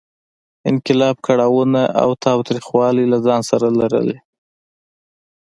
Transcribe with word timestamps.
انقلاب 0.71 1.15
کړاوونه 1.25 1.81
او 2.01 2.09
تاوتریخوالی 2.25 3.05
له 3.11 3.17
ځان 3.25 3.41
سره 3.49 3.67
لرلې. 3.79 4.17